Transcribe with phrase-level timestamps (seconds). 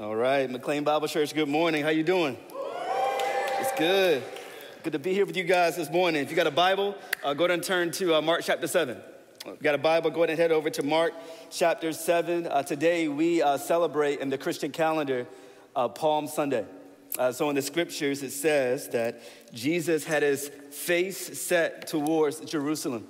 [0.00, 1.82] All right, McLean Bible Church, good morning.
[1.82, 2.36] How you doing?
[3.58, 4.22] It's good.
[4.84, 6.22] Good to be here with you guys this morning.
[6.22, 6.94] If you got a Bible,
[7.24, 8.96] uh, go ahead and turn to uh, Mark chapter 7.
[8.96, 11.14] If you got a Bible, go ahead and head over to Mark
[11.50, 12.46] chapter 7.
[12.46, 15.26] Uh, today we uh, celebrate in the Christian calendar
[15.74, 16.64] uh, Palm Sunday.
[17.18, 19.20] Uh, so in the scriptures, it says that
[19.52, 23.08] Jesus had his face set towards Jerusalem.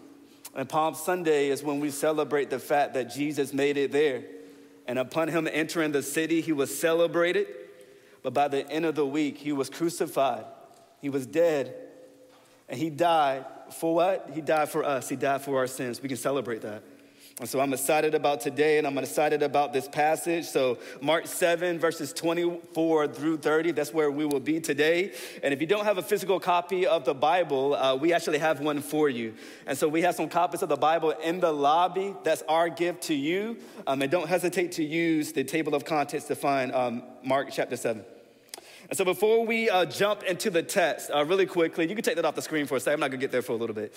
[0.55, 4.25] And Palm Sunday is when we celebrate the fact that Jesus made it there.
[4.89, 7.47] And upon him entering the city, he was celebrated.
[8.23, 10.45] But by the end of the week, he was crucified,
[11.01, 11.75] he was dead,
[12.69, 14.31] and he died for what?
[14.35, 16.03] He died for us, he died for our sins.
[16.03, 16.83] We can celebrate that.
[17.41, 20.45] And so I'm excited about today and I'm excited about this passage.
[20.47, 25.13] So, Mark 7, verses 24 through 30, that's where we will be today.
[25.45, 28.59] And if you don't have a physical copy of the Bible, uh, we actually have
[28.59, 29.35] one for you.
[29.67, 32.13] And so, we have some copies of the Bible in the lobby.
[32.25, 33.59] That's our gift to you.
[33.87, 37.77] Um, and don't hesitate to use the table of contents to find um, Mark chapter
[37.77, 38.05] 7.
[38.89, 42.17] And so before we uh, jump into the text, uh, really quickly, you can take
[42.17, 42.95] that off the screen for a second.
[42.95, 43.93] I'm not gonna get there for a little bit.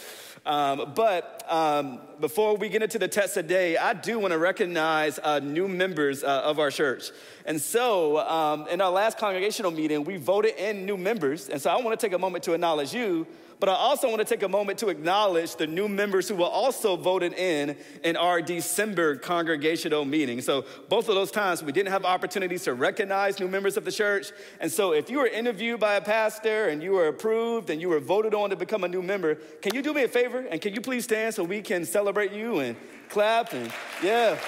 [0.45, 5.39] Um, but um, before we get into the text today, I do wanna recognize uh,
[5.39, 7.11] new members uh, of our church.
[7.45, 11.47] And so um, in our last congregational meeting, we voted in new members.
[11.47, 13.25] And so I wanna take a moment to acknowledge you
[13.61, 16.45] but I also want to take a moment to acknowledge the new members who were
[16.45, 20.41] also voted in in our December congregational meeting.
[20.41, 23.91] So, both of those times we didn't have opportunities to recognize new members of the
[23.91, 24.31] church.
[24.59, 27.87] And so, if you were interviewed by a pastor and you were approved and you
[27.87, 30.59] were voted on to become a new member, can you do me a favor and
[30.59, 32.75] can you please stand so we can celebrate you and
[33.09, 33.71] clap and
[34.03, 34.39] yeah,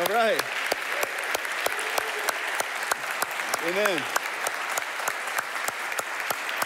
[0.00, 0.42] all right.
[3.68, 4.02] Amen.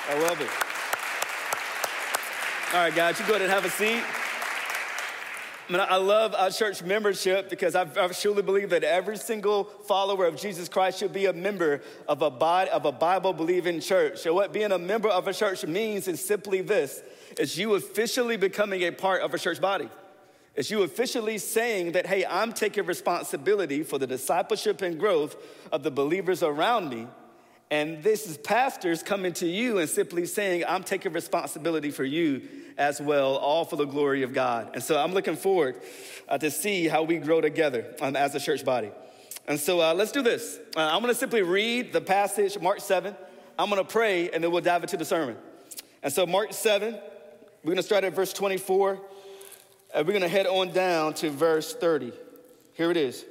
[0.08, 0.71] I love it.
[2.74, 4.02] All right, guys, you go ahead and have a seat.
[5.68, 10.24] I, mean, I love our church membership because I, truly believe that every single follower
[10.24, 14.20] of Jesus Christ should be a member of a, body, of a Bible believing church.
[14.20, 18.38] So, what being a member of a church means is simply this it's you officially
[18.38, 19.90] becoming a part of a church body.
[20.54, 25.36] It's you officially saying that, hey, I'm taking responsibility for the discipleship and growth
[25.70, 27.06] of the believers around me
[27.72, 32.42] and this is pastors coming to you and simply saying, I'm taking responsibility for you
[32.78, 34.70] as well, all for the glory of God.
[34.74, 35.76] And so I'm looking forward
[36.28, 38.90] uh, to see how we grow together um, as a church body.
[39.46, 40.58] And so uh, let's do this.
[40.76, 43.14] Uh, I'm gonna simply read the passage, Mark 7.
[43.58, 45.36] I'm gonna pray, and then we'll dive into the sermon.
[46.02, 46.98] And so, Mark 7,
[47.62, 49.00] we're gonna start at verse 24,
[49.94, 52.12] and we're gonna head on down to verse 30.
[52.74, 53.24] Here it is.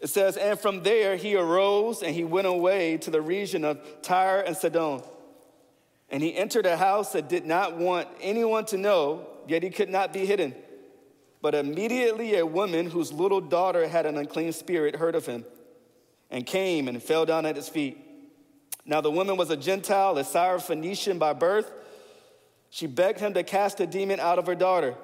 [0.00, 3.80] It says, And from there he arose and he went away to the region of
[4.02, 5.02] Tyre and Sidon.
[6.10, 9.88] And he entered a house that did not want anyone to know, yet he could
[9.88, 10.54] not be hidden.
[11.40, 15.44] But immediately a woman whose little daughter had an unclean spirit heard of him
[16.30, 17.98] and came and fell down at his feet.
[18.86, 21.70] Now the woman was a Gentile, a Syrophoenician by birth.
[22.70, 24.94] She begged him to cast a demon out of her daughter.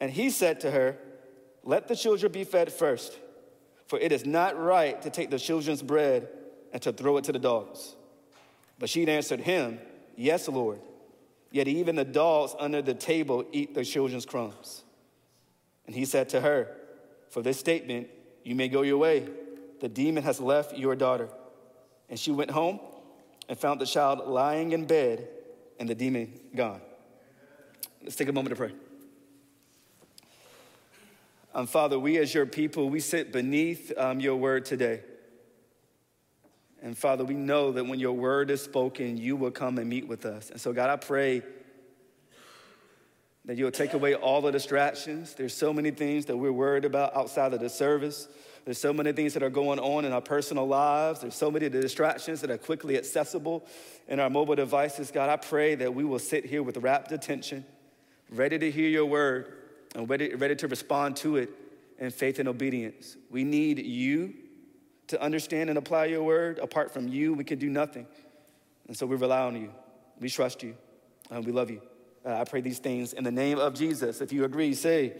[0.00, 0.96] And he said to her,
[1.62, 3.18] Let the children be fed first
[3.90, 6.28] for it is not right to take the children's bread
[6.72, 7.96] and to throw it to the dogs.
[8.78, 9.80] But she answered him,
[10.20, 10.80] Yes, Lord.
[11.50, 14.84] Yet even the dogs under the table eat the children's crumbs.
[15.86, 16.76] And he said to her,
[17.30, 18.08] For this statement,
[18.44, 19.26] you may go your way.
[19.80, 21.30] The demon has left your daughter.
[22.10, 22.80] And she went home
[23.48, 25.26] and found the child lying in bed
[25.78, 26.82] and the demon gone.
[28.02, 28.72] Let's take a moment to pray.
[31.54, 35.00] Um, Father, we as your people, we sit beneath um, your word today.
[36.82, 40.08] And Father, we know that when your word is spoken, you will come and meet
[40.08, 40.50] with us.
[40.50, 41.42] And so, God, I pray
[43.44, 45.34] that you'll take away all the distractions.
[45.34, 48.28] There's so many things that we're worried about outside of the service.
[48.64, 51.20] There's so many things that are going on in our personal lives.
[51.20, 53.66] There's so many distractions that are quickly accessible
[54.08, 55.10] in our mobile devices.
[55.10, 57.64] God, I pray that we will sit here with rapt attention,
[58.30, 59.52] ready to hear your word
[59.94, 61.50] and ready, ready to respond to it
[61.98, 63.16] in faith and obedience.
[63.30, 64.34] We need you
[65.10, 66.58] to understand and apply your word.
[66.58, 68.06] Apart from you, we can do nothing.
[68.88, 69.70] And so we rely on you.
[70.20, 70.74] We trust you.
[71.30, 71.82] And we love you.
[72.24, 74.20] Uh, I pray these things in the name of Jesus.
[74.20, 75.12] If you agree, say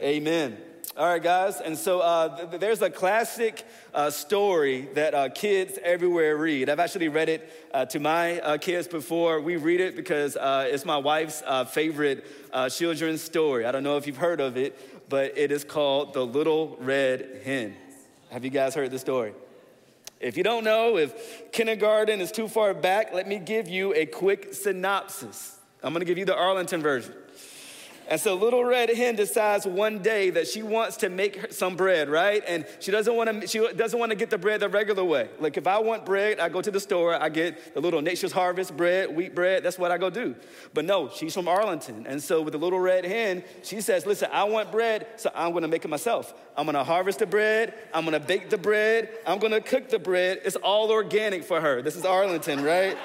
[0.00, 0.52] amen.
[0.52, 0.58] amen.
[0.96, 1.60] All right, guys.
[1.60, 6.68] And so uh, th- there's a classic uh, story that uh, kids everywhere read.
[6.68, 9.40] I've actually read it uh, to my uh, kids before.
[9.40, 12.24] We read it because uh, it's my wife's favorite
[12.70, 13.66] children's story.
[13.66, 17.40] I don't know if you've heard of it, but it is called The Little Red
[17.44, 17.74] Hen.
[18.34, 19.32] Have you guys heard the story?
[20.18, 24.06] If you don't know, if kindergarten is too far back, let me give you a
[24.06, 25.56] quick synopsis.
[25.84, 27.14] I'm gonna give you the Arlington version.
[28.08, 32.08] And so little red hen decides one day that she wants to make some bread,
[32.08, 32.42] right?
[32.46, 35.28] And she doesn't want to she doesn't want to get the bread the regular way.
[35.40, 38.32] Like if I want bread, I go to the store, I get the little Nature's
[38.32, 40.34] Harvest bread, wheat bread, that's what I go do.
[40.74, 42.06] But no, she's from Arlington.
[42.06, 45.52] And so with the little red hen, she says, "Listen, I want bread, so I'm
[45.52, 46.34] going to make it myself.
[46.56, 49.60] I'm going to harvest the bread, I'm going to bake the bread, I'm going to
[49.60, 50.40] cook the bread.
[50.44, 51.82] It's all organic for her.
[51.82, 52.96] This is Arlington, right?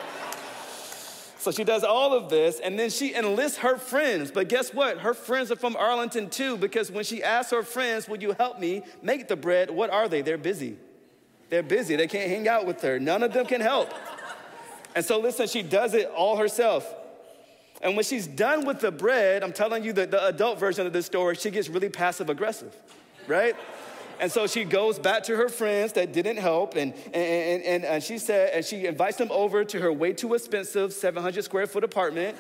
[1.40, 4.30] So she does all of this, and then she enlists her friends.
[4.30, 4.98] But guess what?
[5.00, 8.60] Her friends are from Arlington too, because when she asks her friends, Would you help
[8.60, 9.72] me make the bread?
[9.72, 10.22] What are they?
[10.22, 10.78] They're busy.
[11.50, 11.96] They're busy.
[11.96, 13.00] They can't hang out with her.
[13.00, 13.92] None of them can help.
[14.94, 16.94] And so, listen, she does it all herself.
[17.82, 20.92] And when she's done with the bread, I'm telling you that the adult version of
[20.92, 22.76] this story, she gets really passive aggressive,
[23.28, 23.56] right?
[24.20, 28.04] And so she goes back to her friends that didn't help, and, and, and, and
[28.04, 31.86] she said, and she invites them over to her way too expensive 700 square foot
[31.86, 32.38] apartment.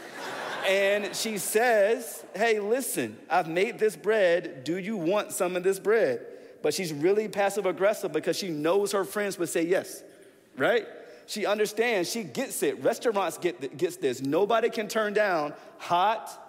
[0.68, 4.64] and she says, Hey, listen, I've made this bread.
[4.66, 6.26] Do you want some of this bread?
[6.62, 10.04] But she's really passive aggressive because she knows her friends would say yes,
[10.58, 10.86] right?
[11.28, 12.84] She understands, she gets it.
[12.84, 14.22] Restaurants get gets this.
[14.22, 16.49] Nobody can turn down hot,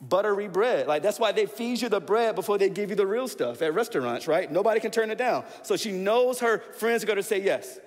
[0.00, 0.86] buttery bread.
[0.86, 3.62] Like that's why they feed you the bread before they give you the real stuff
[3.62, 4.50] at restaurants, right?
[4.50, 5.44] Nobody can turn it down.
[5.62, 7.78] So she knows her friends are going to say yes.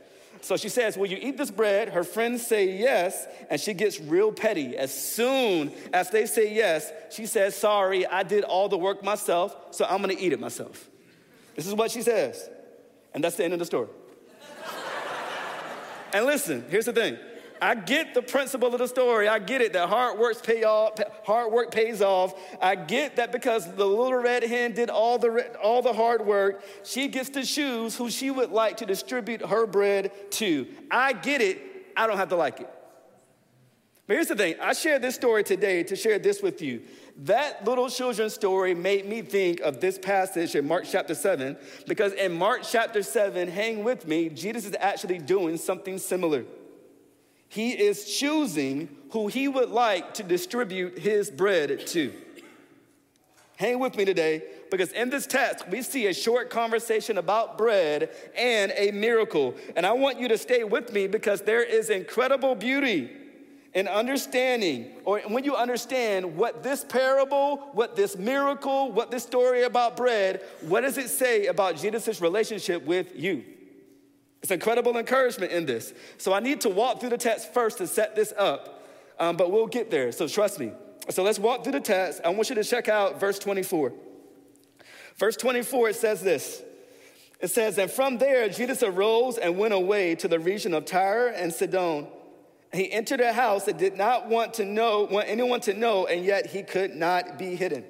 [0.41, 1.89] So she says, Will you eat this bread?
[1.89, 4.75] Her friends say yes, and she gets real petty.
[4.75, 9.55] As soon as they say yes, she says, Sorry, I did all the work myself,
[9.71, 10.89] so I'm gonna eat it myself.
[11.55, 12.49] This is what she says.
[13.13, 13.89] And that's the end of the story.
[16.13, 17.17] and listen, here's the thing
[17.61, 19.27] I get the principle of the story.
[19.27, 20.93] I get it that hard work pay off,
[21.23, 22.33] hard work pays off.
[22.59, 26.63] I get that because the little red hen did all the all the hard work,
[26.83, 30.67] she gets to choose who she would like to distribute her bread to.
[30.89, 31.61] I get it.
[31.95, 32.69] I don't have to like it.
[34.07, 34.55] But here's the thing.
[34.59, 36.81] I shared this story today to share this with you.
[37.17, 41.55] That little children's story made me think of this passage in Mark chapter 7
[41.87, 46.43] because in Mark chapter 7, hang with me, Jesus is actually doing something similar.
[47.51, 52.13] He is choosing who he would like to distribute his bread to.
[53.57, 58.09] Hang with me today because in this text, we see a short conversation about bread
[58.37, 59.53] and a miracle.
[59.75, 63.11] And I want you to stay with me because there is incredible beauty
[63.73, 69.63] in understanding, or when you understand what this parable, what this miracle, what this story
[69.63, 73.43] about bread, what does it say about Jesus' relationship with you?
[74.41, 75.93] It's incredible encouragement in this.
[76.17, 78.83] So I need to walk through the text first to set this up,
[79.19, 80.11] um, but we'll get there.
[80.11, 80.71] So trust me.
[81.09, 82.21] So let's walk through the text.
[82.23, 83.93] I want you to check out verse 24.
[85.17, 86.63] Verse 24, it says this.
[87.39, 91.27] It says, And from there, Jesus arose and went away to the region of Tyre
[91.27, 92.07] and Sidon.
[92.73, 96.23] He entered a house that did not want to know, want anyone to know, and
[96.23, 97.83] yet he could not be hidden.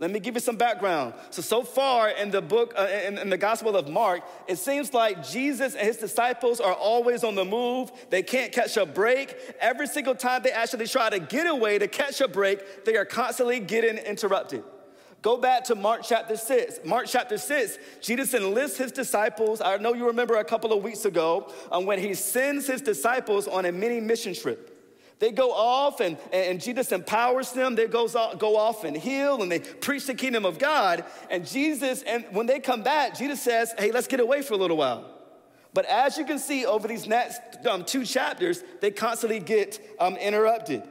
[0.00, 1.14] Let me give you some background.
[1.30, 4.94] So, so far in the book, uh, in, in, the Gospel of Mark, it seems
[4.94, 7.90] like Jesus and his disciples are always on the move.
[8.08, 9.34] They can't catch a break.
[9.60, 13.04] Every single time they actually try to get away to catch a break, they are
[13.04, 14.62] constantly getting interrupted.
[15.20, 16.80] Go back to Mark chapter 6.
[16.84, 19.60] Mark chapter 6, Jesus enlists his disciples.
[19.60, 23.48] I know you remember a couple of weeks ago um, when he sends his disciples
[23.48, 24.77] on a mini mission trip.
[25.18, 27.74] They go off and, and Jesus empowers them.
[27.74, 31.04] They goes off, go off and heal and they preach the kingdom of God.
[31.28, 34.56] And Jesus, and when they come back, Jesus says, hey, let's get away for a
[34.56, 35.04] little while.
[35.74, 40.16] But as you can see over these next um, two chapters, they constantly get um,
[40.16, 40.82] interrupted.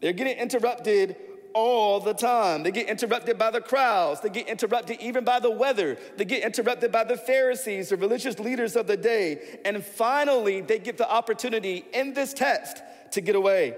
[0.00, 1.16] They're getting interrupted
[1.52, 2.62] all the time.
[2.62, 4.20] They get interrupted by the crowds.
[4.20, 5.98] They get interrupted even by the weather.
[6.16, 9.58] They get interrupted by the Pharisees, the religious leaders of the day.
[9.64, 13.76] And finally, they get the opportunity in this text to get away.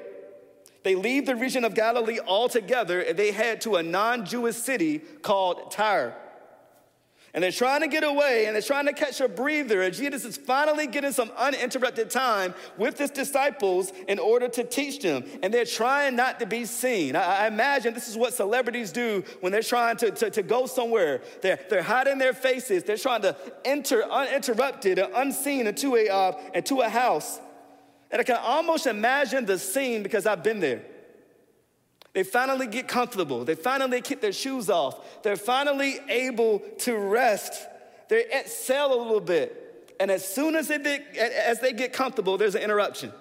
[0.82, 4.98] They leave the region of Galilee altogether and they head to a non Jewish city
[4.98, 6.16] called Tyre.
[7.32, 9.82] And they're trying to get away and they're trying to catch a breather.
[9.82, 15.00] And Jesus is finally getting some uninterrupted time with his disciples in order to teach
[15.00, 15.24] them.
[15.42, 17.14] And they're trying not to be seen.
[17.14, 20.66] I, I imagine this is what celebrities do when they're trying to, to, to, go
[20.66, 21.20] somewhere.
[21.40, 22.82] They're, they're hiding their faces.
[22.82, 27.38] They're trying to enter uninterrupted and unseen into a, uh, into a house
[28.10, 30.82] and I can almost imagine the scene because I've been there.
[32.12, 33.44] They finally get comfortable.
[33.44, 35.22] They finally get their shoes off.
[35.22, 37.66] They're finally able to rest.
[38.08, 39.96] They exhale a little bit.
[40.00, 43.12] And as soon as they, as they get comfortable, there's an interruption.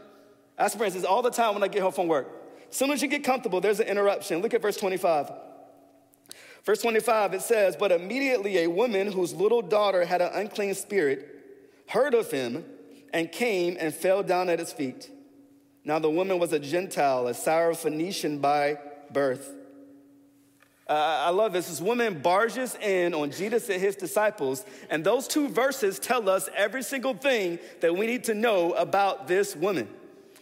[0.58, 2.27] I experience this all the time when I get home from work.
[2.69, 4.41] As soon as you get comfortable, there's an interruption.
[4.41, 5.31] Look at verse 25.
[6.63, 11.27] Verse 25, it says, But immediately a woman whose little daughter had an unclean spirit
[11.88, 12.65] heard of him
[13.13, 15.09] and came and fell down at his feet.
[15.83, 18.77] Now the woman was a Gentile, a Syrophoenician by
[19.11, 19.55] birth.
[20.87, 21.67] Uh, I love this.
[21.67, 26.49] This woman barges in on Jesus and his disciples, and those two verses tell us
[26.55, 29.87] every single thing that we need to know about this woman.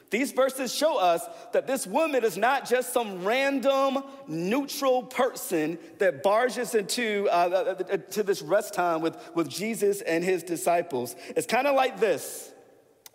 [0.09, 1.21] These verses show us
[1.51, 7.93] that this woman is not just some random neutral person that barges into uh, uh,
[7.93, 11.13] uh, to this rest time with, with Jesus and his disciples.
[11.36, 12.53] It's kind of like this.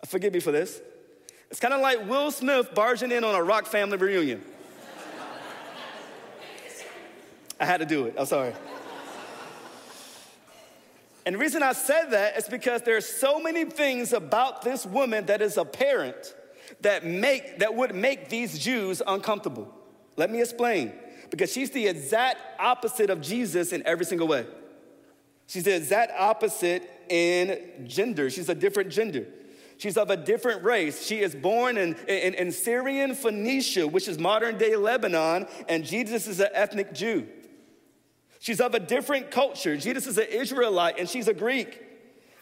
[0.05, 0.81] Forgive me for this.
[1.49, 4.43] It's kind of like Will Smith barging in on a Rock family reunion.
[7.59, 8.15] I had to do it.
[8.17, 8.53] I'm sorry.
[11.25, 15.25] And the reason I said that is because there's so many things about this woman
[15.27, 16.35] that is apparent
[16.81, 19.73] that make that would make these Jews uncomfortable.
[20.17, 20.91] Let me explain.
[21.29, 24.45] Because she's the exact opposite of Jesus in every single way.
[25.47, 28.29] She's the exact opposite in gender.
[28.29, 29.25] She's a different gender.
[29.83, 31.05] She's of a different race.
[31.05, 36.25] She is born in, in, in Syrian Phoenicia, which is modern day Lebanon, and Jesus
[36.25, 37.27] is an ethnic Jew.
[38.39, 39.75] She's of a different culture.
[39.75, 41.83] Jesus is an Israelite and she's a Greek.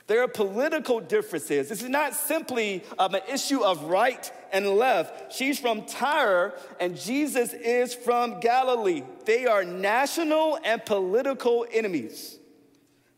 [0.05, 1.67] There are political differences.
[1.67, 5.33] This is not simply um, an issue of right and left.
[5.33, 9.01] She's from Tyre and Jesus is from Galilee.
[9.25, 12.37] They are national and political enemies.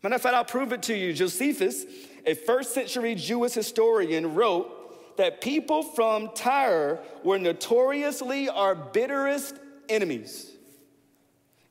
[0.02, 1.12] Matter of fact, I'll prove it to you.
[1.12, 1.84] Josephus,
[2.26, 9.56] a first century Jewish historian, wrote that people from Tyre were notoriously our bitterest
[9.88, 10.50] enemies.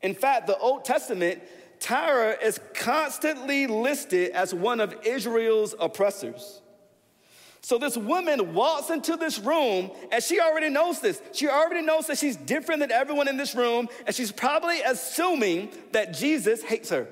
[0.01, 1.41] In fact, the Old Testament,
[1.79, 6.61] Tyre is constantly listed as one of Israel's oppressors.
[7.61, 11.21] So this woman walks into this room and she already knows this.
[11.31, 15.69] She already knows that she's different than everyone in this room, and she's probably assuming
[15.93, 17.07] that Jesus hates her.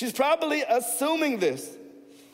[0.00, 1.76] She's probably assuming this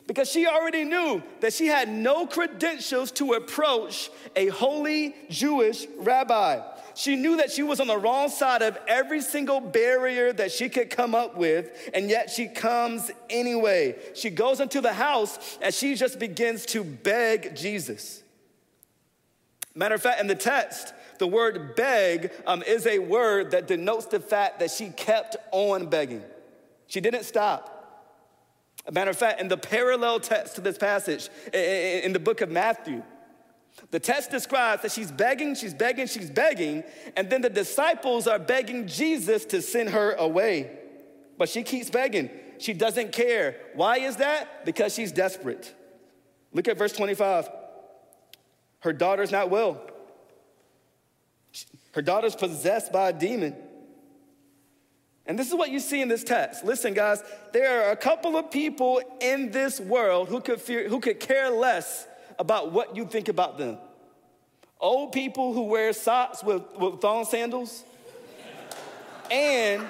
[0.07, 6.61] because she already knew that she had no credentials to approach a holy Jewish rabbi.
[6.95, 10.69] She knew that she was on the wrong side of every single barrier that she
[10.69, 13.97] could come up with, and yet she comes anyway.
[14.15, 18.23] She goes into the house and she just begins to beg Jesus.
[19.75, 24.05] Matter of fact, in the text, the word beg um, is a word that denotes
[24.05, 26.23] the fact that she kept on begging.
[26.87, 27.73] She didn't stop.
[28.85, 32.49] A matter of fact, in the parallel text to this passage in the book of
[32.49, 33.03] Matthew,
[33.91, 36.83] the text describes that she's begging, she's begging, she's begging,
[37.15, 40.71] and then the disciples are begging Jesus to send her away.
[41.37, 42.29] But she keeps begging.
[42.59, 43.57] She doesn't care.
[43.75, 44.65] Why is that?
[44.65, 45.75] Because she's desperate.
[46.53, 47.49] Look at verse 25.
[48.79, 49.79] Her daughter's not well.
[51.91, 53.55] Her daughter's possessed by a demon.
[55.27, 56.63] And this is what you see in this text.
[56.63, 61.01] Listen, guys, there are a couple of people in this world who could, fear, who
[61.01, 62.07] could care less
[62.39, 63.77] about what you think about them.
[64.79, 67.83] Old people who wear socks with, with thong sandals.
[69.29, 69.85] and,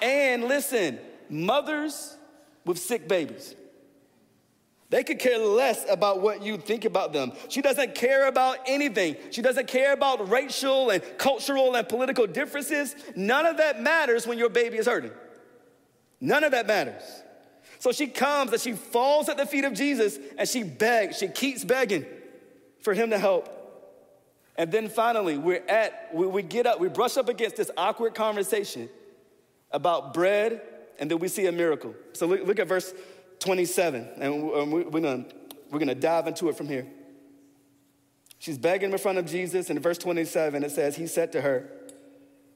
[0.00, 2.16] and listen, mothers
[2.64, 3.56] with sick babies.
[4.90, 7.32] They could care less about what you think about them.
[7.48, 9.16] She doesn't care about anything.
[9.30, 12.96] She doesn't care about racial and cultural and political differences.
[13.14, 15.12] None of that matters when your baby is hurting.
[16.20, 17.02] None of that matters.
[17.80, 21.28] So she comes and she falls at the feet of Jesus and she begs, she
[21.28, 22.06] keeps begging
[22.80, 23.54] for him to help.
[24.56, 28.14] And then finally, we're at, we, we get up, we brush up against this awkward
[28.14, 28.88] conversation
[29.70, 30.62] about bread,
[30.98, 31.94] and then we see a miracle.
[32.14, 32.92] So look, look at verse
[33.40, 35.24] 27, and we're gonna,
[35.70, 36.86] we're gonna dive into it from here.
[38.38, 41.40] She's begging in front of Jesus, and in verse 27, it says, He said to
[41.40, 41.70] her,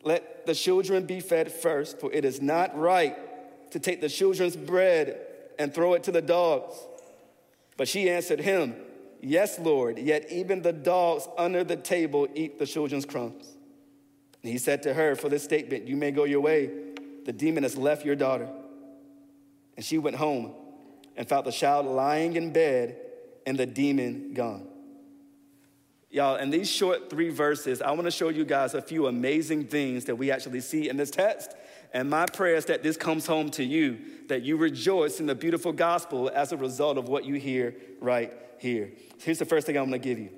[0.05, 3.17] Let the children be fed first, for it is not right
[3.73, 5.21] to take the children's bread
[5.59, 6.75] and throw it to the dogs.
[7.77, 8.77] But she answered him,
[9.21, 13.47] Yes, Lord, yet even the dogs under the table eat the children's crumbs.
[14.43, 16.71] And he said to her, For this statement, you may go your way.
[17.25, 18.49] The demon has left your daughter.
[19.77, 20.55] And she went home
[21.17, 22.97] and found the child lying in bed
[23.47, 24.69] and the demon gone.
[26.11, 29.67] Y'all, in these short three verses, I want to show you guys a few amazing
[29.67, 31.55] things that we actually see in this text
[31.93, 35.35] and my prayer is that this comes home to you, that you rejoice in the
[35.35, 38.91] beautiful gospel as a result of what you hear right here.
[39.19, 40.31] Here's the first thing I'm gonna give you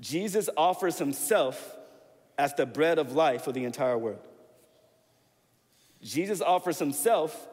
[0.00, 1.76] Jesus offers himself
[2.38, 4.20] as the bread of life for the entire world.
[6.02, 7.48] Jesus offers himself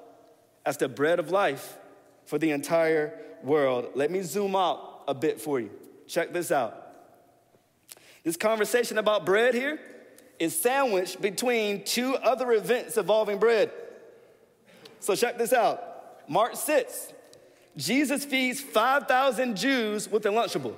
[0.66, 1.78] as the bread of life
[2.26, 3.90] for the entire world.
[3.96, 5.70] Let me zoom out a bit for you.
[6.08, 6.80] Check this out.
[8.24, 9.80] This conversation about bread here
[10.40, 13.72] is sandwiched between two other events involving bread.
[15.00, 16.30] So check this out.
[16.30, 17.14] Mark 6,
[17.76, 20.76] Jesus feeds 5,000 Jews with a Lunchable.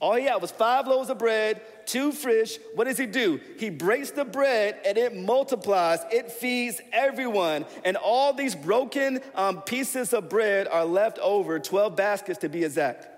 [0.00, 2.58] All he had was five loaves of bread, two fish.
[2.74, 3.40] What does he do?
[3.58, 6.00] He breaks the bread and it multiplies.
[6.10, 7.64] It feeds everyone.
[7.84, 12.64] And all these broken um, pieces of bread are left over, 12 baskets to be
[12.64, 13.08] exact.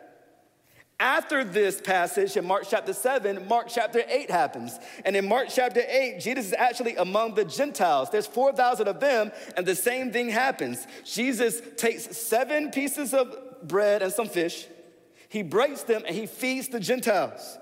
[0.99, 4.79] After this passage in Mark chapter 7, Mark chapter 8 happens.
[5.05, 8.09] And in Mark chapter 8, Jesus is actually among the Gentiles.
[8.09, 10.87] There's 4,000 of them, and the same thing happens.
[11.05, 14.69] Jesus takes seven pieces of bread and some fish,
[15.37, 17.59] he breaks them, and he feeds the Gentiles.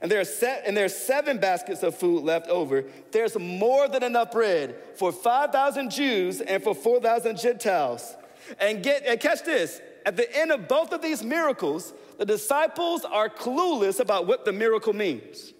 [0.00, 2.86] And there, are set, and there are seven baskets of food left over.
[3.12, 8.16] There's more than enough bread for 5,000 Jews and for 4,000 Gentiles.
[8.58, 13.04] And get and catch this at the end of both of these miracles, the disciples
[13.04, 15.52] are clueless about what the miracle means.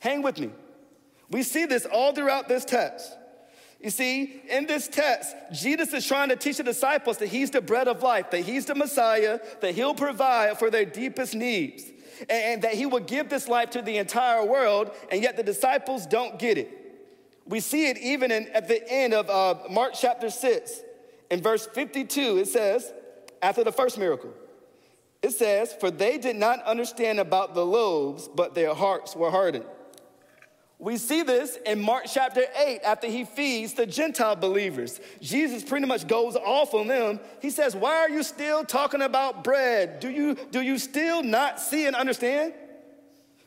[0.00, 0.50] Hang with me.
[1.30, 3.16] We see this all throughout this text.
[3.80, 7.60] You see, in this text, Jesus is trying to teach the disciples that he's the
[7.60, 11.84] bread of life, that he's the Messiah, that he'll provide for their deepest needs,
[12.28, 16.06] and, that he will give this life to the entire world, and yet the disciples
[16.06, 16.74] don't get it.
[17.46, 20.80] We see it even in, at the end of uh, Mark chapter 6.
[21.30, 22.92] In verse 52, it says,
[23.40, 24.32] after the first miracle.
[25.22, 29.64] It says, For they did not understand about the loaves, but their hearts were hardened.
[30.80, 35.00] We see this in Mark chapter 8 after he feeds the Gentile believers.
[35.20, 37.18] Jesus pretty much goes off on them.
[37.42, 39.98] He says, Why are you still talking about bread?
[39.98, 42.54] Do you, do you still not see and understand?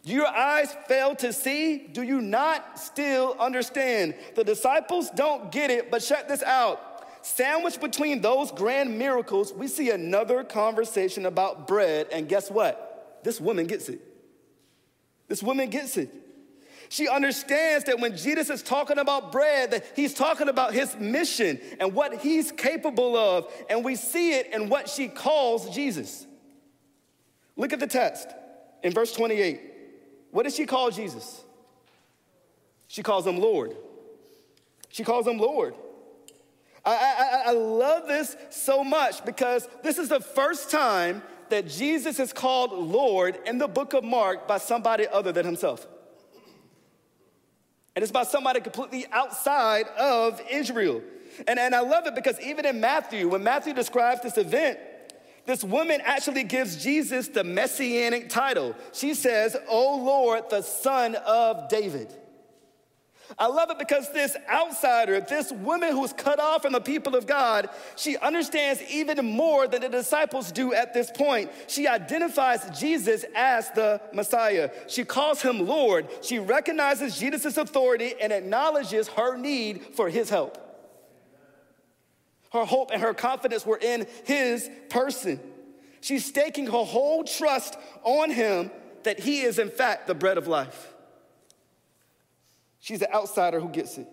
[0.04, 1.78] Do your eyes fail to see?
[1.78, 4.16] Do you not still understand?
[4.36, 7.26] The disciples don't get it, but check this out.
[7.26, 13.22] Sandwiched between those grand miracles, we see another conversation about bread, and guess what?
[13.24, 14.02] This woman gets it.
[15.28, 16.10] This woman gets it.
[16.92, 21.58] She understands that when Jesus is talking about bread, that he's talking about his mission
[21.80, 26.28] and what he's capable of, and we see it in what she calls Jesus.
[27.56, 28.28] Look at the text
[28.84, 29.62] in verse 28.
[30.32, 31.42] What does she call Jesus?
[32.90, 33.74] She calls him Lord.
[34.90, 35.76] She calls him Lord.
[36.84, 36.92] I,
[37.46, 42.34] I, I love this so much because this is the first time that Jesus is
[42.34, 45.88] called Lord in the book of Mark by somebody other than himself.
[47.96, 51.02] And it's by somebody completely outside of Israel.
[51.48, 54.80] And, and I love it because even in Matthew, when Matthew describes this event,
[55.46, 58.76] this woman actually gives Jesus the messianic title.
[58.94, 62.14] She says, O Lord, the son of David.
[63.38, 67.26] I love it because this outsider, this woman who's cut off from the people of
[67.26, 71.52] God, she understands even more than the disciples do at this point.
[71.68, 74.70] She identifies Jesus as the Messiah.
[74.88, 76.08] She calls him Lord.
[76.22, 80.58] She recognizes Jesus' authority and acknowledges her need for his help.
[82.52, 85.40] Her hope and her confidence were in his person.
[86.02, 88.72] She's staking her whole trust on him
[89.04, 90.91] that he is, in fact, the bread of life.
[92.82, 94.08] She's the outsider who gets it.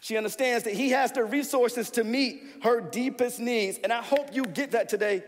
[0.00, 3.78] She understands that he has the resources to meet her deepest needs.
[3.82, 5.24] And I hope you get that today.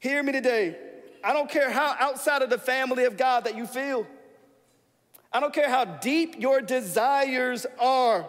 [0.00, 0.76] Hear me today.
[1.24, 4.06] I don't care how outside of the family of God that you feel.
[5.32, 8.28] I don't care how deep your desires are.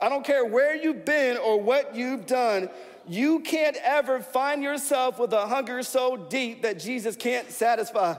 [0.00, 2.68] I don't care where you've been or what you've done.
[3.08, 8.16] You can't ever find yourself with a hunger so deep that Jesus can't satisfy.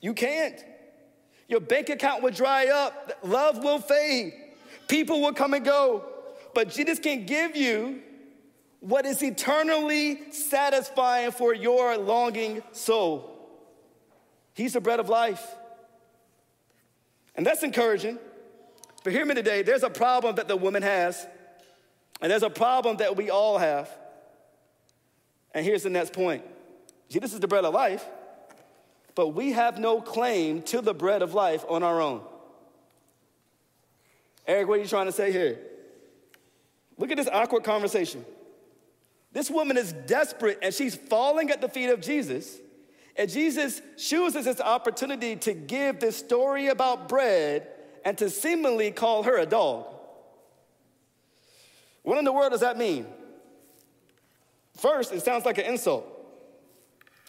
[0.00, 0.64] You can't.
[1.54, 4.32] Your bank account will dry up, love will fade,
[4.88, 6.04] people will come and go.
[6.52, 8.02] But Jesus can give you
[8.80, 13.30] what is eternally satisfying for your longing soul.
[14.54, 15.46] He's the bread of life.
[17.36, 18.18] And that's encouraging.
[19.04, 21.24] But hear me today there's a problem that the woman has,
[22.20, 23.88] and there's a problem that we all have.
[25.54, 26.42] And here's the next point
[27.08, 28.04] Jesus is the bread of life
[29.14, 32.20] but we have no claim to the bread of life on our own.
[34.46, 35.58] Eric, what are you trying to say here?
[36.98, 38.24] Look at this awkward conversation.
[39.32, 42.58] This woman is desperate and she's falling at the feet of Jesus.
[43.16, 47.68] And Jesus chooses this opportunity to give this story about bread
[48.04, 49.86] and to seemingly call her a dog.
[52.02, 53.06] What in the world does that mean?
[54.76, 56.13] First, it sounds like an insult.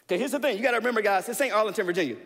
[0.06, 2.16] Okay, here's the thing you gotta remember, guys, this ain't Arlington, Virginia.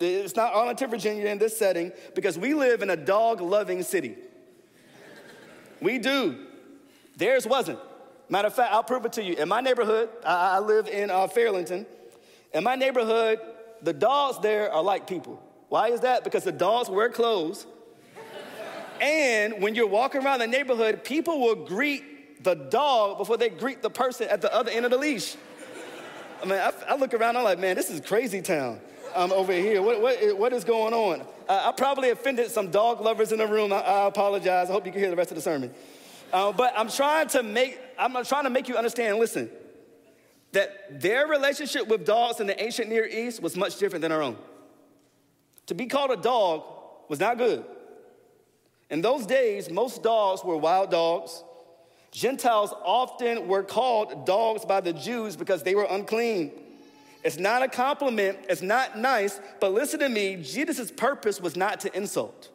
[0.00, 4.16] It's not Arlington, Virginia in this setting because we live in a dog loving city.
[5.80, 6.46] we do.
[7.16, 7.78] Theirs wasn't.
[8.28, 9.34] Matter of fact, I'll prove it to you.
[9.34, 11.86] In my neighborhood, I, I live in uh, Fairlington.
[12.52, 13.38] In my neighborhood,
[13.82, 15.42] the dogs there are like people.
[15.68, 16.24] Why is that?
[16.24, 17.66] Because the dogs wear clothes.
[19.00, 23.80] and when you're walking around the neighborhood, people will greet the dog before they greet
[23.80, 25.36] the person at the other end of the leash.
[26.44, 28.78] I mean, I, I look around, I'm like, man, this is crazy town
[29.14, 29.80] um, over here.
[29.80, 31.22] What, what, what is going on?
[31.48, 33.72] Uh, I probably offended some dog lovers in the room.
[33.72, 34.68] I, I, apologize.
[34.68, 35.72] I hope you can hear the rest of the sermon.
[36.34, 39.48] Uh, but I'm trying to make, I'm trying to make you understand, listen,
[40.52, 44.20] that their relationship with dogs in the ancient Near East was much different than our
[44.20, 44.36] own.
[45.68, 46.62] To be called a dog
[47.08, 47.64] was not good.
[48.90, 51.42] In those days, most dogs were wild dogs.
[52.14, 56.52] Gentiles often were called dogs by the Jews because they were unclean.
[57.24, 61.80] It's not a compliment, it's not nice, but listen to me Jesus' purpose was not
[61.80, 62.50] to insult.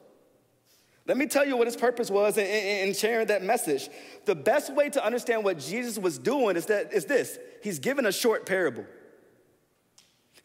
[1.07, 3.89] Let me tell you what his purpose was in, in, in, sharing that message.
[4.25, 8.05] The best way to understand what Jesus was doing is, that, is this He's given
[8.05, 8.85] a short parable.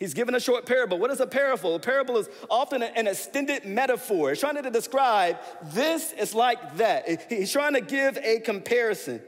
[0.05, 0.99] He's given a short parable.
[0.99, 1.75] What is a parable?
[1.77, 4.29] A parable is often an extended metaphor.
[4.29, 7.25] He's trying to describe this is like that.
[7.31, 9.23] He's trying to give a comparison.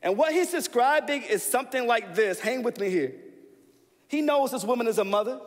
[0.00, 2.38] And what he's describing is something like this.
[2.38, 3.12] Hang with me here.
[4.06, 5.40] He knows this woman is a mother.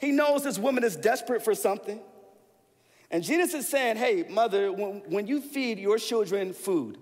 [0.00, 2.00] He knows this woman is desperate for something.
[3.12, 6.98] And Jesus is saying, hey, mother, when, when you feed your children food,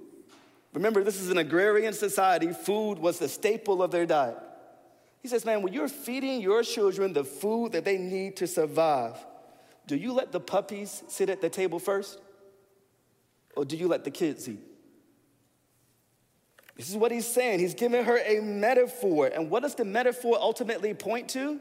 [0.75, 4.37] remember this is an agrarian society, food was the staple of their diet.
[5.23, 9.17] He says, man, when you're feeding your children the food that they need to survive,
[9.87, 12.21] do you let the puppies sit at the table first?
[13.57, 14.61] Or do you let the kids eat?
[16.77, 17.61] This is what he's saying.
[17.61, 19.31] He's giving her a metaphor.
[19.33, 21.61] And what does the metaphor ultimately point to?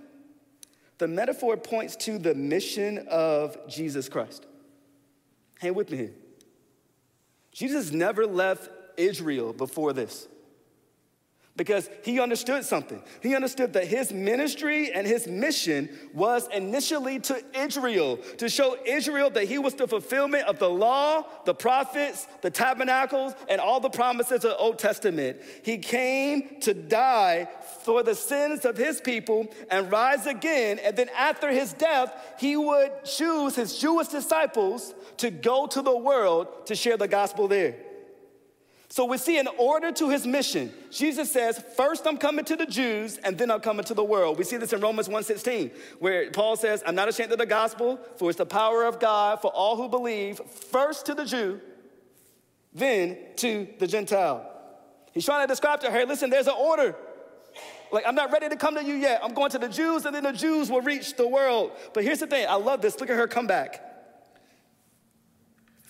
[0.97, 4.45] The metaphor points to the mission of Jesus Christ.
[5.60, 6.13] Hang with me here.
[7.52, 10.28] Jesus never left Israel before this
[11.57, 13.01] because he understood something.
[13.21, 19.29] He understood that his ministry and his mission was initially to Israel, to show Israel
[19.31, 23.89] that he was the fulfillment of the law, the prophets, the tabernacles, and all the
[23.89, 25.41] promises of the Old Testament.
[25.63, 27.49] He came to die
[27.83, 30.79] for the sins of his people and rise again.
[30.79, 35.97] And then after his death, he would choose his Jewish disciples to go to the
[35.97, 37.75] world to share the gospel there.
[38.91, 42.65] So we see in order to his mission, Jesus says, first I'm coming to the
[42.65, 44.38] Jews and then I'm coming to the world.
[44.38, 48.01] We see this in Romans 1:16, where Paul says, I'm not ashamed of the gospel,
[48.17, 51.62] for it's the power of God for all who believe, first to the Jew,
[52.73, 54.45] then to the Gentile.
[55.13, 56.93] He's trying to describe to her, listen, there's an order.
[57.93, 59.21] Like, I'm not ready to come to you yet.
[59.23, 61.71] I'm going to the Jews, and then the Jews will reach the world.
[61.93, 62.99] But here's the thing I love this.
[62.99, 63.90] Look at her come back.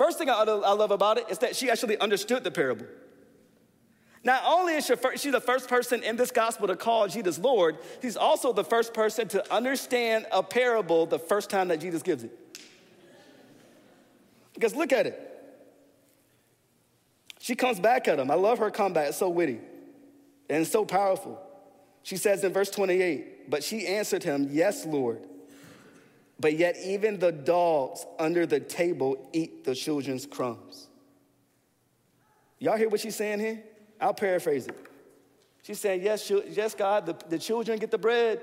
[0.02, 2.88] First thing I, love about it is that she actually understood the parable.
[4.24, 7.78] Not only is she, she the first person in this gospel to call Jesus Lord,
[8.02, 12.24] he's also the first person to understand a parable the first time that Jesus gives
[12.24, 12.36] it.
[14.56, 15.54] Because look at it.
[17.38, 18.32] She comes back at him.
[18.32, 19.10] I love her comeback.
[19.10, 19.60] It's so witty
[20.50, 21.40] and so powerful.
[22.02, 25.28] She says in verse 28, but she answered him, Yes, Lord.
[26.42, 30.88] But yet, even the dogs under the table eat the children's crumbs.
[32.58, 33.64] Y'all hear what she's saying here?
[34.00, 34.76] I'll paraphrase it.
[35.62, 38.42] She's saying, Yes, yes God, the, the children get the bread,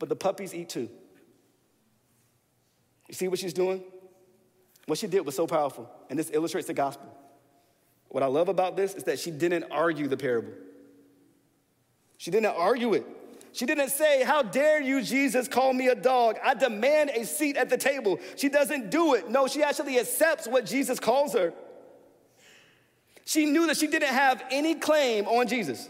[0.00, 0.88] but the puppies eat too.
[3.08, 3.84] You see what she's doing?
[4.86, 7.06] What she did was so powerful, and this illustrates the gospel.
[8.08, 10.52] What I love about this is that she didn't argue the parable.
[12.16, 13.06] She didn't argue it.
[13.54, 16.38] She didn't say, How dare you, Jesus, call me a dog?
[16.42, 18.18] I demand a seat at the table.
[18.34, 19.30] She doesn't do it.
[19.30, 21.54] No, she actually accepts what Jesus calls her.
[23.24, 25.88] She knew that she didn't have any claim on Jesus.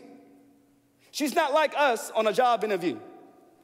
[1.11, 2.99] She's not like us on a job interview.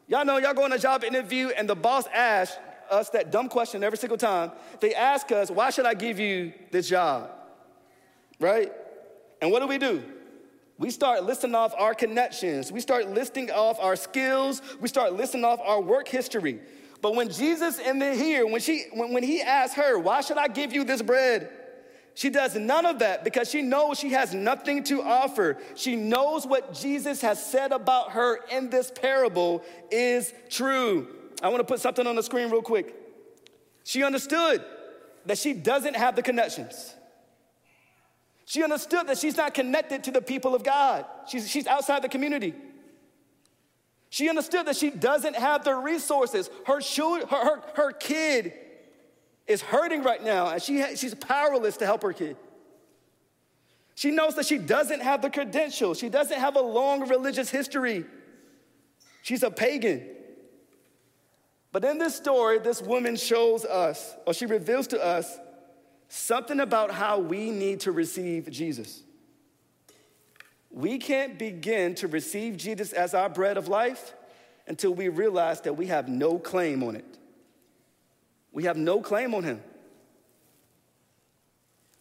[0.08, 2.56] Y'all know, y'all go on a job interview and the boss asks
[2.90, 4.50] us that dumb question every single time.
[4.80, 7.30] They ask us, Why should I give you this job?
[8.40, 8.72] Right?
[9.42, 10.02] And what do we do?
[10.80, 12.72] We start listing off our connections.
[12.72, 14.62] We start listing off our skills.
[14.80, 16.58] We start listing off our work history.
[17.02, 20.38] But when Jesus in the here, when she when, when he asked her, why should
[20.38, 21.50] I give you this bread?
[22.14, 25.58] She does none of that because she knows she has nothing to offer.
[25.74, 31.08] She knows what Jesus has said about her in this parable is true.
[31.42, 32.94] I want to put something on the screen real quick.
[33.84, 34.64] She understood
[35.26, 36.94] that she doesn't have the connections.
[38.50, 42.08] She understood that she's not connected to the people of God, she's, she's outside the
[42.08, 42.52] community.
[44.08, 46.50] She understood that she doesn't have the resources.
[46.66, 48.52] Her, her, her, her kid
[49.46, 52.36] is hurting right now, and she ha- she's powerless to help her kid.
[53.94, 58.04] She knows that she doesn't have the credentials, she doesn't have a long religious history.
[59.22, 60.08] She's a pagan.
[61.70, 65.38] But in this story, this woman shows us, or she reveals to us,
[66.10, 69.02] something about how we need to receive Jesus.
[70.70, 74.12] We can't begin to receive Jesus as our bread of life
[74.66, 77.18] until we realize that we have no claim on it.
[78.52, 79.62] We have no claim on him.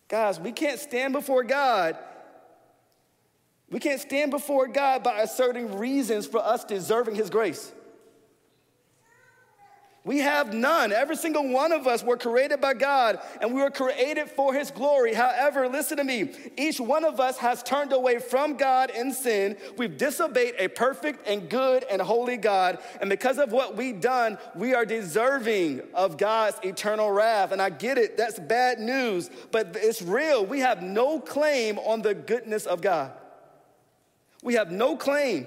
[0.07, 1.95] Guys, we can't stand before God.
[3.69, 7.71] We can't stand before God by asserting reasons for us deserving his grace.
[10.09, 10.91] We have none.
[10.91, 14.71] Every single one of us were created by God and we were created for His
[14.71, 15.13] glory.
[15.13, 19.55] However, listen to me, each one of us has turned away from God in sin.
[19.77, 22.79] We've disobeyed a perfect and good and holy God.
[22.99, 27.51] And because of what we've done, we are deserving of God's eternal wrath.
[27.51, 30.43] And I get it, that's bad news, but it's real.
[30.43, 33.11] We have no claim on the goodness of God.
[34.41, 35.45] We have no claim.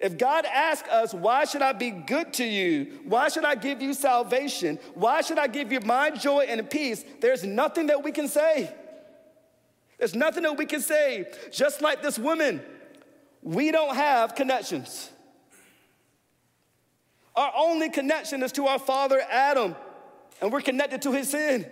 [0.00, 3.00] If God asks us, why should I be good to you?
[3.04, 4.78] Why should I give you salvation?
[4.94, 7.04] Why should I give you my joy and peace?
[7.20, 8.74] There's nothing that we can say.
[9.98, 11.26] There's nothing that we can say.
[11.52, 12.62] Just like this woman,
[13.42, 15.10] we don't have connections.
[17.36, 19.76] Our only connection is to our father Adam,
[20.40, 21.70] and we're connected to his sin.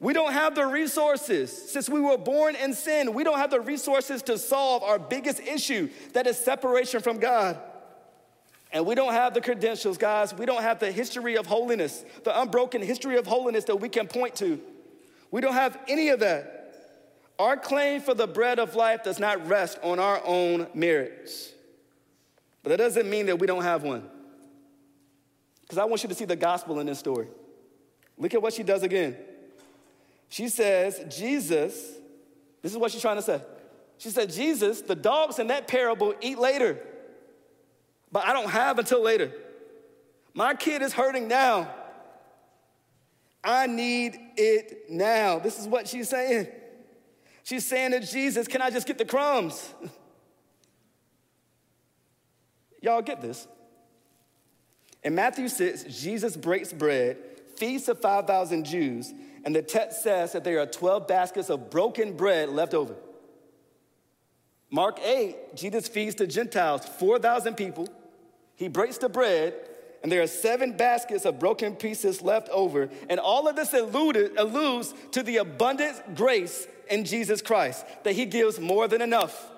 [0.00, 1.70] We don't have the resources.
[1.70, 5.40] Since we were born in sin, we don't have the resources to solve our biggest
[5.40, 7.60] issue that is separation from God.
[8.72, 10.32] And we don't have the credentials, guys.
[10.32, 14.06] We don't have the history of holiness, the unbroken history of holiness that we can
[14.06, 14.58] point to.
[15.30, 16.56] We don't have any of that.
[17.38, 21.52] Our claim for the bread of life does not rest on our own merits.
[22.62, 24.08] But that doesn't mean that we don't have one.
[25.62, 27.28] Because I want you to see the gospel in this story.
[28.16, 29.16] Look at what she does again.
[30.30, 31.74] She says, Jesus,
[32.62, 33.42] this is what she's trying to say.
[33.98, 36.78] She said, Jesus, the dogs in that parable eat later,
[38.10, 39.32] but I don't have until later.
[40.32, 41.68] My kid is hurting now.
[43.42, 45.40] I need it now.
[45.40, 46.46] This is what she's saying.
[47.42, 49.74] She's saying to Jesus, Can I just get the crumbs?
[52.82, 53.48] Y'all get this?
[55.02, 57.16] In Matthew 6, Jesus breaks bread,
[57.56, 59.12] feeds the 5,000 Jews,
[59.44, 62.94] and the text says that there are 12 baskets of broken bread left over.
[64.70, 67.88] Mark 8, Jesus feeds the Gentiles, 4,000 people.
[68.54, 69.54] He breaks the bread,
[70.02, 72.88] and there are seven baskets of broken pieces left over.
[73.08, 78.26] And all of this alluded, alludes to the abundant grace in Jesus Christ, that He
[78.26, 79.50] gives more than enough.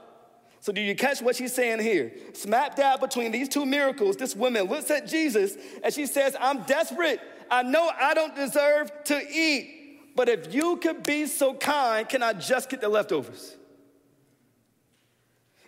[0.61, 2.13] So, do you catch what she's saying here?
[2.35, 6.63] Smack dab between these two miracles, this woman looks at Jesus and she says, I'm
[6.63, 7.21] desperate.
[7.53, 12.23] I know I don't deserve to eat, but if you could be so kind, can
[12.23, 13.57] I just get the leftovers?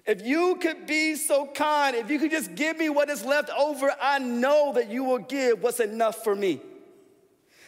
[0.06, 3.50] If you could be so kind, if you could just give me what is left
[3.50, 6.62] over, I know that you will give what's enough for me.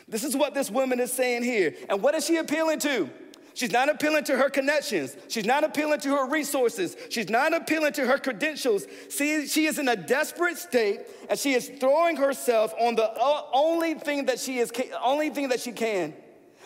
[0.09, 1.75] This is what this woman is saying here.
[1.91, 3.11] And what is she appealing to?
[3.57, 5.17] She's not appealing to her connections.
[5.29, 6.95] She's not appealing to her resources.
[7.09, 8.87] She's not appealing to her credentials.
[9.09, 13.43] See, she is in a desperate state and she is throwing herself on the uh,
[13.55, 14.71] only thing that she is
[15.03, 16.13] only thing that she can.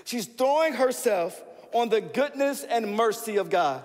[0.04, 1.40] She's throwing herself
[1.72, 3.82] on the goodness and mercy of God.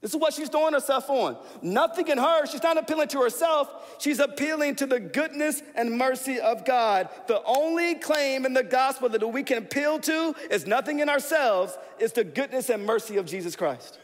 [0.00, 1.36] This is what she's throwing herself on.
[1.60, 6.40] Nothing in her, she's not appealing to herself, she's appealing to the goodness and mercy
[6.40, 7.10] of God.
[7.26, 11.76] The only claim in the gospel that we can appeal to is nothing in ourselves,
[11.98, 13.98] it's the goodness and mercy of Jesus Christ.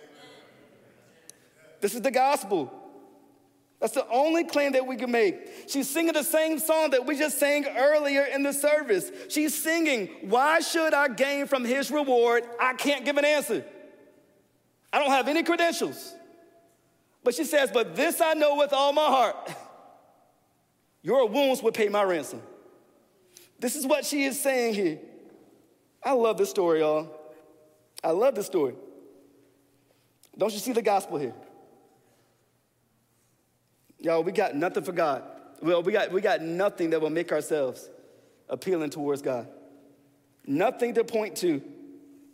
[1.80, 2.72] This is the gospel.
[3.80, 5.68] That's the only claim that we can make.
[5.68, 9.10] She's singing the same song that we just sang earlier in the service.
[9.28, 12.44] She's singing, Why should I gain from his reward?
[12.60, 13.64] I can't give an answer.
[14.92, 16.14] I don't have any credentials.
[17.22, 19.50] But she says, But this I know with all my heart
[21.02, 22.42] your wounds will pay my ransom.
[23.58, 24.98] This is what she is saying here.
[26.02, 27.10] I love this story, y'all.
[28.04, 28.74] I love this story.
[30.38, 31.34] Don't you see the gospel here?
[33.98, 35.24] Y'all, we got nothing for God.
[35.62, 37.88] Well, we got, we got nothing that will make ourselves
[38.48, 39.48] appealing towards God.
[40.46, 41.62] Nothing to point to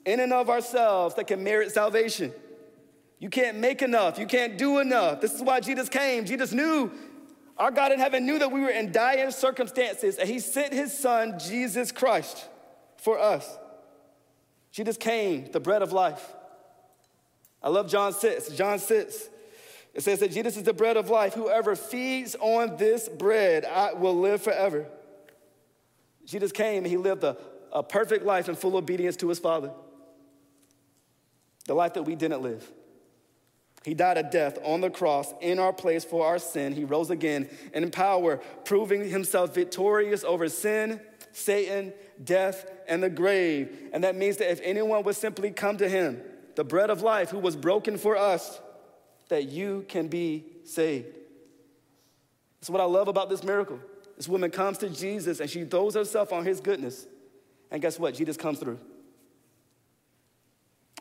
[0.05, 2.33] in and of ourselves that can merit salvation.
[3.19, 4.19] You can't make enough.
[4.19, 5.21] You can't do enough.
[5.21, 6.25] This is why Jesus came.
[6.25, 6.91] Jesus knew,
[7.57, 10.97] our God in heaven knew that we were in dire circumstances, and He sent His
[10.97, 12.49] Son, Jesus Christ,
[12.97, 13.59] for us.
[14.73, 16.35] Jesus came, the bread of life.
[17.63, 18.49] I love John 6.
[18.51, 19.29] John 6.
[19.95, 21.35] It says that Jesus is the bread of life.
[21.35, 24.87] Whoever feeds on this bread I will live forever.
[26.25, 27.37] Jesus came and he lived a,
[27.73, 29.71] a perfect life in full obedience to his Father.
[31.67, 32.71] The life that we didn't live.
[33.85, 36.73] He died a death on the cross in our place for our sin.
[36.73, 41.01] He rose again in power, proving himself victorious over sin,
[41.33, 43.91] Satan, death, and the grave.
[43.93, 46.21] And that means that if anyone would simply come to him
[46.55, 48.61] the bread of life, who was broken for us,
[49.29, 51.07] that you can be saved.
[52.61, 53.81] That's what I love about this miracle.
[54.17, 57.07] This woman comes to Jesus and she throws herself on his goodness.
[57.71, 58.15] And guess what?
[58.15, 58.79] Jesus comes through.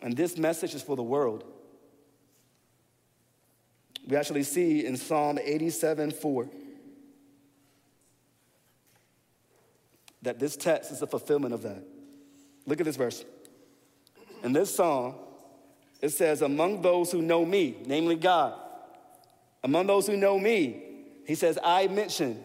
[0.01, 1.43] And this message is for the world.
[4.07, 6.49] We actually see in Psalm 87 4
[10.23, 11.83] that this text is the fulfillment of that.
[12.65, 13.23] Look at this verse.
[14.43, 15.15] In this psalm,
[16.01, 18.59] it says, Among those who know me, namely God,
[19.63, 20.83] among those who know me,
[21.25, 22.43] he says, I mention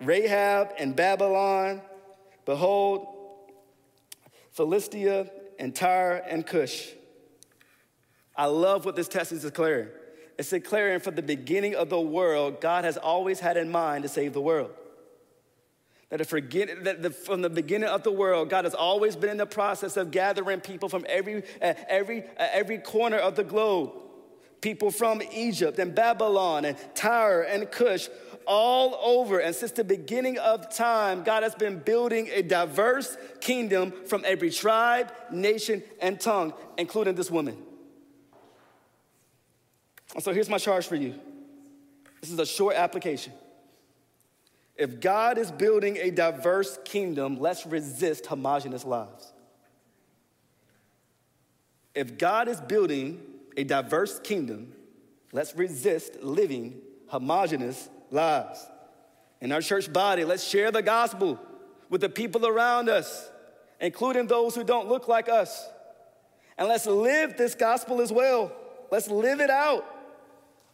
[0.00, 1.80] Rahab and Babylon,
[2.44, 3.06] behold,
[4.52, 6.88] Philistia and Tyre and Cush.
[8.36, 9.88] I love what this text is declaring.
[10.38, 14.08] It's declaring from the beginning of the world, God has always had in mind to
[14.08, 14.70] save the world.
[16.10, 19.36] That, forget, that the, from the beginning of the world, God has always been in
[19.36, 23.92] the process of gathering people from every, uh, every, uh, every corner of the globe.
[24.60, 28.08] People from Egypt and Babylon and Tyre and Cush,
[28.48, 29.38] all over.
[29.38, 34.50] And since the beginning of time, God has been building a diverse kingdom from every
[34.50, 37.56] tribe, nation, and tongue, including this woman.
[40.14, 41.14] And so here's my charge for you
[42.20, 43.32] this is a short application.
[44.74, 49.32] If God is building a diverse kingdom, let's resist homogenous lives.
[51.94, 53.20] If God is building
[53.56, 54.72] a diverse kingdom,
[55.32, 58.66] let's resist living homogenous lives.
[59.40, 61.38] In our church body, let's share the gospel
[61.88, 63.30] with the people around us,
[63.80, 65.68] including those who don't look like us.
[66.56, 68.52] And let's live this gospel as well.
[68.90, 69.84] Let's live it out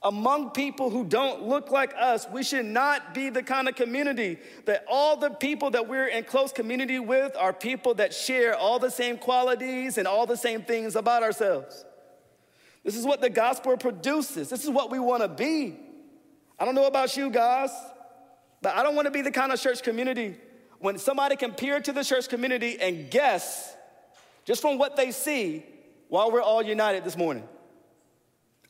[0.04, 2.26] among people who don't look like us.
[2.30, 6.24] We should not be the kind of community that all the people that we're in
[6.24, 10.62] close community with are people that share all the same qualities and all the same
[10.62, 11.86] things about ourselves.
[12.84, 14.50] This is what the gospel produces.
[14.50, 15.78] This is what we want to be.
[16.58, 17.70] I don't know about you guys,
[18.62, 20.36] but I don't want to be the kind of church community
[20.78, 23.74] when somebody can peer to the church community and guess
[24.44, 25.64] just from what they see
[26.08, 27.44] while we're all united this morning.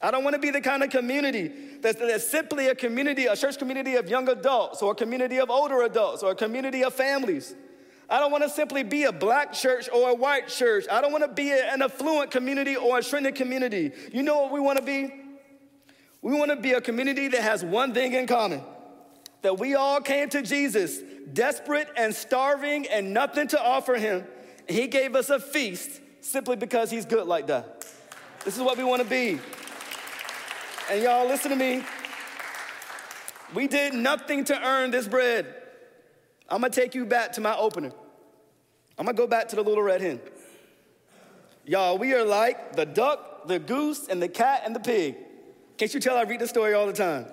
[0.01, 3.37] I don't want to be the kind of community that's, that's, simply a community, a
[3.37, 6.95] church community of young adults or a community of older adults or a community of
[6.95, 7.55] families.
[8.09, 10.85] I don't want to simply be a black church or a white church.
[10.91, 13.93] I don't want to be an affluent community or a trending community.
[14.13, 15.24] You know what we want to be?
[16.25, 18.63] We want to be a community that has one thing in common
[19.43, 21.03] that we all came to Jesus
[21.35, 24.25] desperate and starving and nothing to offer him.
[24.67, 27.85] He gave us a feast simply because he's good like that.
[28.43, 29.39] This is what we want to be.
[30.91, 31.85] And y'all, listen to me.
[33.53, 35.55] We did nothing to earn this bread.
[36.49, 37.93] I'm gonna take you back to my opener.
[38.99, 40.21] I'm gonna go back to the little red hen.
[41.67, 45.17] Y'all, we are like the duck, the goose, and the cat and the pig.
[45.77, 47.27] Can't you tell I read this story all the time?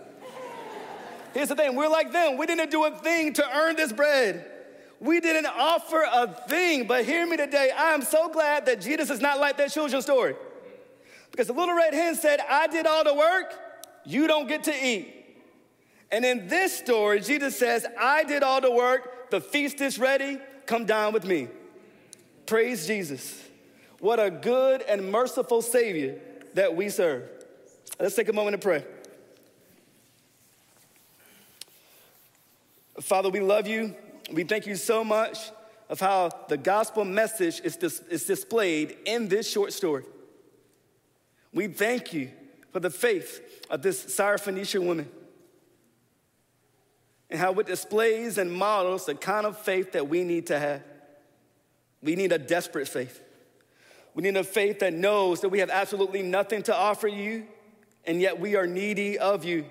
[1.33, 2.37] Here's the thing we're like them.
[2.37, 4.45] We didn't do a thing to earn this bread.
[4.99, 7.71] We didn't offer a thing, but hear me today.
[7.75, 10.35] I am so glad that Jesus is not like that children's story.
[11.31, 13.53] Because the little red hen said, I did all the work,
[14.05, 15.15] you don't get to eat.
[16.11, 20.39] And in this story, Jesus says, I did all the work, the feast is ready,
[20.65, 21.47] come down with me.
[22.45, 23.41] Praise Jesus.
[23.99, 26.19] What a good and merciful Savior
[26.53, 27.29] that we serve.
[27.99, 28.83] Let's take a moment to pray.
[32.99, 33.95] Father, we love you.
[34.31, 35.51] We thank you so much
[35.89, 40.05] of how the gospel message is, dis- is displayed in this short story.
[41.53, 42.29] We thank you
[42.71, 45.09] for the faith of this Syrophoenician woman
[47.29, 50.83] and how it displays and models the kind of faith that we need to have.
[52.01, 53.21] We need a desperate faith.
[54.13, 57.47] We need a faith that knows that we have absolutely nothing to offer you,
[58.05, 59.65] and yet we are needy of you.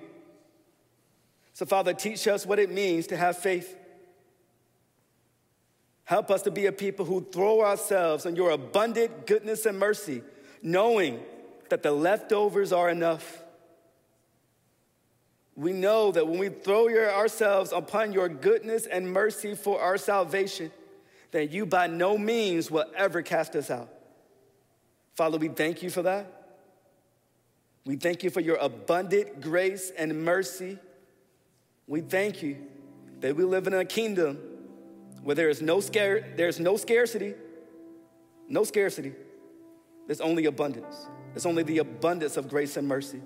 [1.53, 3.75] So, Father, teach us what it means to have faith.
[6.05, 10.23] Help us to be a people who throw ourselves on your abundant goodness and mercy,
[10.61, 11.21] knowing
[11.69, 13.41] that the leftovers are enough.
[15.55, 19.97] We know that when we throw your, ourselves upon your goodness and mercy for our
[19.97, 20.71] salvation,
[21.31, 23.89] that you by no means will ever cast us out.
[25.15, 26.40] Father, we thank you for that.
[27.85, 30.77] We thank you for your abundant grace and mercy.
[31.87, 32.57] We thank you
[33.21, 34.37] that we live in a kingdom
[35.23, 37.33] where there is no there's no scarcity,
[38.47, 39.13] no scarcity.
[40.07, 41.07] There's only abundance.
[41.35, 43.21] It's only the abundance of grace and mercy.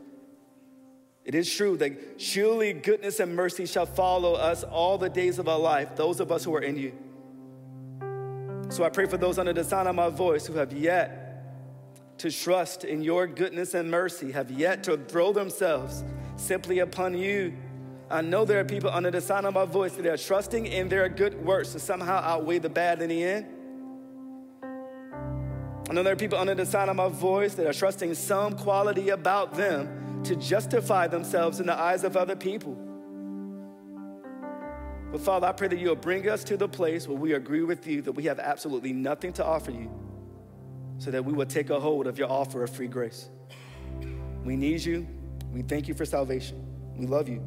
[1.24, 5.50] It is true that surely goodness and mercy shall follow us all the days of
[5.50, 6.94] our life, those of us who are in you.
[8.70, 11.25] So I pray for those under the sound of my voice who have yet
[12.18, 16.04] to trust in your goodness and mercy have yet to throw themselves
[16.38, 17.54] simply upon you.
[18.10, 20.90] I know there are people under the sound of my voice that are trusting in
[20.90, 23.46] their good works to somehow outweigh the bad in the end.
[25.90, 28.58] I know there are people under the sound of my voice that are trusting some
[28.58, 32.76] quality about them to justify themselves in the eyes of other people.
[35.12, 37.86] But Father, I pray that you'll bring us to the place where we agree with
[37.88, 39.92] you that we have absolutely nothing to offer you
[40.98, 43.30] so that we will take a hold of your offer of free grace.
[44.44, 45.08] We need you.
[45.52, 46.62] We thank you for salvation.
[46.96, 47.44] We love you.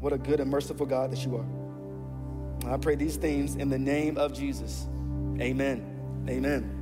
[0.00, 2.72] What a good and merciful God that you are.
[2.72, 4.86] I pray these things in the name of Jesus.
[5.40, 6.26] Amen.
[6.28, 6.79] Amen.